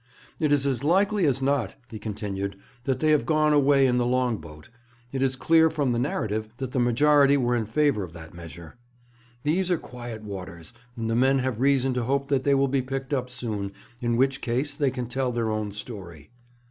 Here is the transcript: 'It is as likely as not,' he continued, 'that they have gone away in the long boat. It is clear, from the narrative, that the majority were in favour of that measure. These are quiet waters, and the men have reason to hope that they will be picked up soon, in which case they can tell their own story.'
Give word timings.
'It 0.39 0.51
is 0.51 0.65
as 0.65 0.83
likely 0.83 1.27
as 1.27 1.43
not,' 1.43 1.75
he 1.91 1.99
continued, 1.99 2.57
'that 2.85 3.01
they 3.01 3.11
have 3.11 3.23
gone 3.23 3.53
away 3.53 3.85
in 3.85 3.99
the 3.99 4.03
long 4.07 4.37
boat. 4.37 4.69
It 5.11 5.21
is 5.21 5.35
clear, 5.35 5.69
from 5.69 5.91
the 5.91 5.99
narrative, 5.99 6.49
that 6.57 6.71
the 6.71 6.79
majority 6.79 7.37
were 7.37 7.55
in 7.55 7.67
favour 7.67 8.01
of 8.01 8.11
that 8.13 8.33
measure. 8.33 8.77
These 9.43 9.69
are 9.69 9.77
quiet 9.77 10.23
waters, 10.23 10.73
and 10.97 11.07
the 11.07 11.15
men 11.15 11.37
have 11.37 11.59
reason 11.59 11.93
to 11.93 12.03
hope 12.05 12.29
that 12.29 12.43
they 12.43 12.55
will 12.55 12.67
be 12.67 12.81
picked 12.81 13.13
up 13.13 13.29
soon, 13.29 13.73
in 14.01 14.17
which 14.17 14.41
case 14.41 14.73
they 14.73 14.89
can 14.89 15.05
tell 15.05 15.31
their 15.31 15.51
own 15.51 15.71
story.' 15.71 16.31